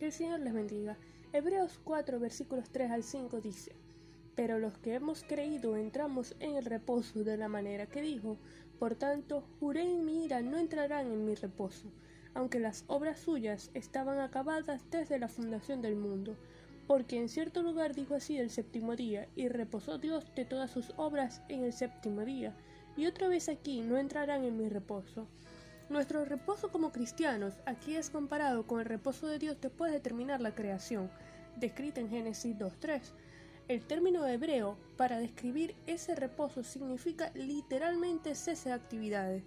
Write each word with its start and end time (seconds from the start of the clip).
Que 0.00 0.06
el 0.06 0.12
Señor 0.12 0.40
les 0.40 0.54
bendiga. 0.54 0.96
Hebreos 1.34 1.78
4 1.84 2.18
versículos 2.18 2.70
3 2.70 2.90
al 2.90 3.02
5 3.02 3.42
dice, 3.42 3.72
Pero 4.34 4.58
los 4.58 4.78
que 4.78 4.94
hemos 4.94 5.24
creído 5.24 5.76
entramos 5.76 6.34
en 6.40 6.56
el 6.56 6.64
reposo 6.64 7.22
de 7.22 7.36
la 7.36 7.48
manera 7.48 7.84
que 7.84 8.00
dijo, 8.00 8.38
por 8.78 8.94
tanto, 8.94 9.44
juré 9.60 9.82
en 9.82 10.06
mi 10.06 10.24
ira 10.24 10.40
no 10.40 10.56
entrarán 10.56 11.12
en 11.12 11.26
mi 11.26 11.34
reposo, 11.34 11.92
aunque 12.32 12.60
las 12.60 12.84
obras 12.86 13.18
suyas 13.18 13.70
estaban 13.74 14.20
acabadas 14.20 14.88
desde 14.90 15.18
la 15.18 15.28
fundación 15.28 15.82
del 15.82 15.96
mundo. 15.96 16.34
Porque 16.86 17.18
en 17.18 17.28
cierto 17.28 17.62
lugar 17.62 17.94
dijo 17.94 18.14
así 18.14 18.38
el 18.38 18.48
séptimo 18.48 18.96
día, 18.96 19.28
y 19.36 19.48
reposó 19.48 19.98
Dios 19.98 20.34
de 20.34 20.46
todas 20.46 20.70
sus 20.70 20.94
obras 20.96 21.42
en 21.50 21.62
el 21.62 21.74
séptimo 21.74 22.24
día, 22.24 22.56
y 22.96 23.04
otra 23.04 23.28
vez 23.28 23.50
aquí 23.50 23.82
no 23.82 23.98
entrarán 23.98 24.44
en 24.44 24.56
mi 24.56 24.70
reposo. 24.70 25.26
Nuestro 25.90 26.24
reposo 26.24 26.70
como 26.70 26.92
cristianos 26.92 27.54
aquí 27.66 27.96
es 27.96 28.10
comparado 28.10 28.64
con 28.64 28.78
el 28.78 28.86
reposo 28.86 29.26
de 29.26 29.40
Dios 29.40 29.56
después 29.60 29.90
de 29.90 29.98
terminar 29.98 30.40
la 30.40 30.54
creación, 30.54 31.10
descrita 31.56 32.00
en 32.00 32.08
Génesis 32.08 32.56
2.3. 32.56 33.00
El 33.66 33.84
término 33.84 34.24
hebreo 34.24 34.78
para 34.96 35.18
describir 35.18 35.74
ese 35.88 36.14
reposo 36.14 36.62
significa 36.62 37.32
literalmente 37.34 38.36
cese 38.36 38.68
de 38.68 38.76
actividades. 38.76 39.42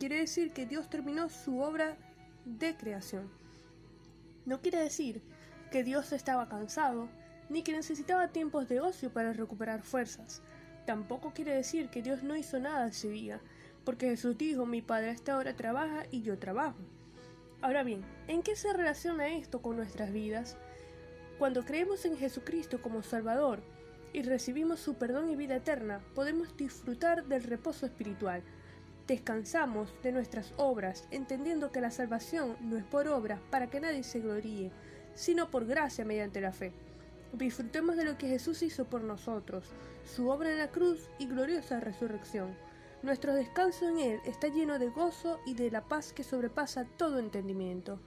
Quiere 0.00 0.18
decir 0.18 0.52
que 0.52 0.66
Dios 0.66 0.90
terminó 0.90 1.28
su 1.28 1.60
obra 1.60 1.96
de 2.44 2.76
creación. 2.76 3.30
No 4.46 4.60
quiere 4.62 4.78
decir 4.78 5.22
que 5.70 5.84
Dios 5.84 6.12
estaba 6.12 6.48
cansado, 6.48 7.08
ni 7.48 7.62
que 7.62 7.70
necesitaba 7.70 8.32
tiempos 8.32 8.68
de 8.68 8.80
ocio 8.80 9.12
para 9.12 9.32
recuperar 9.32 9.82
fuerzas. 9.82 10.42
Tampoco 10.86 11.32
quiere 11.32 11.54
decir 11.54 11.88
que 11.88 12.02
Dios 12.02 12.24
no 12.24 12.36
hizo 12.36 12.58
nada 12.58 12.88
ese 12.88 13.10
día, 13.10 13.40
porque 13.84 14.08
Jesús 14.08 14.36
dijo, 14.38 14.66
mi 14.66 14.82
Padre 14.82 15.10
a 15.10 15.12
esta 15.12 15.36
hora 15.36 15.54
trabaja 15.54 16.04
y 16.10 16.22
yo 16.22 16.38
trabajo. 16.38 16.78
Ahora 17.60 17.82
bien, 17.82 18.02
¿en 18.28 18.42
qué 18.42 18.56
se 18.56 18.72
relaciona 18.72 19.28
esto 19.28 19.62
con 19.62 19.76
nuestras 19.76 20.12
vidas? 20.12 20.56
Cuando 21.38 21.64
creemos 21.64 22.04
en 22.04 22.16
Jesucristo 22.16 22.80
como 22.80 23.02
Salvador 23.02 23.62
y 24.12 24.22
recibimos 24.22 24.80
su 24.80 24.94
perdón 24.94 25.30
y 25.30 25.36
vida 25.36 25.56
eterna, 25.56 26.00
podemos 26.14 26.56
disfrutar 26.56 27.24
del 27.24 27.42
reposo 27.42 27.86
espiritual. 27.86 28.42
Descansamos 29.06 29.94
de 30.02 30.12
nuestras 30.12 30.54
obras, 30.56 31.08
entendiendo 31.10 31.72
que 31.72 31.80
la 31.80 31.90
salvación 31.90 32.56
no 32.60 32.76
es 32.76 32.84
por 32.84 33.08
obras 33.08 33.40
para 33.50 33.68
que 33.68 33.80
nadie 33.80 34.02
se 34.02 34.20
gloríe, 34.20 34.70
sino 35.14 35.50
por 35.50 35.66
gracia 35.66 36.04
mediante 36.04 36.40
la 36.40 36.52
fe. 36.52 36.72
Disfrutemos 37.32 37.96
de 37.96 38.04
lo 38.04 38.16
que 38.16 38.28
Jesús 38.28 38.62
hizo 38.62 38.84
por 38.84 39.02
nosotros, 39.02 39.66
su 40.04 40.28
obra 40.28 40.52
en 40.52 40.58
la 40.58 40.70
cruz 40.70 41.10
y 41.18 41.26
gloriosa 41.26 41.80
resurrección. 41.80 42.54
Nuestro 43.04 43.34
descanso 43.34 43.86
en 43.86 43.98
Él 43.98 44.20
está 44.24 44.48
lleno 44.48 44.78
de 44.78 44.88
gozo 44.88 45.38
y 45.44 45.52
de 45.52 45.70
la 45.70 45.82
paz 45.82 46.14
que 46.14 46.24
sobrepasa 46.24 46.86
todo 46.96 47.18
entendimiento. 47.18 48.00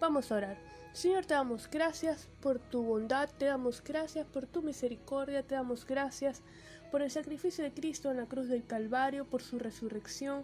Vamos 0.00 0.32
a 0.32 0.34
orar. 0.34 0.58
Señor, 0.92 1.24
te 1.24 1.34
damos 1.34 1.70
gracias 1.70 2.28
por 2.40 2.58
tu 2.58 2.82
bondad, 2.82 3.30
te 3.38 3.44
damos 3.44 3.80
gracias 3.80 4.26
por 4.26 4.46
tu 4.46 4.60
misericordia, 4.62 5.44
te 5.44 5.54
damos 5.54 5.86
gracias 5.86 6.42
por 6.90 7.00
el 7.00 7.12
sacrificio 7.12 7.62
de 7.62 7.72
Cristo 7.72 8.10
en 8.10 8.16
la 8.16 8.26
cruz 8.26 8.48
del 8.48 8.66
Calvario, 8.66 9.24
por 9.24 9.40
su 9.40 9.60
resurrección. 9.60 10.42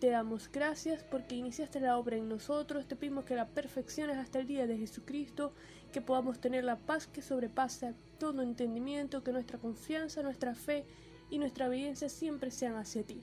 Te 0.00 0.10
damos 0.10 0.50
gracias 0.52 1.02
porque 1.02 1.36
iniciaste 1.36 1.80
la 1.80 1.96
obra 1.96 2.18
en 2.18 2.28
nosotros, 2.28 2.86
te 2.86 2.94
pedimos 2.94 3.24
que 3.24 3.36
la 3.36 3.48
perfecciones 3.48 4.18
hasta 4.18 4.38
el 4.38 4.46
día 4.46 4.66
de 4.66 4.76
Jesucristo, 4.76 5.54
que 5.94 6.02
podamos 6.02 6.40
tener 6.42 6.62
la 6.62 6.76
paz 6.76 7.06
que 7.06 7.22
sobrepasa 7.22 7.94
todo 8.18 8.42
entendimiento, 8.42 9.24
que 9.24 9.32
nuestra 9.32 9.58
confianza, 9.58 10.20
nuestra 10.20 10.54
fe 10.54 10.84
y 11.30 11.38
nuestra 11.38 11.68
obediencia 11.68 12.10
siempre 12.10 12.50
sean 12.50 12.76
hacia 12.76 13.02
ti. 13.02 13.22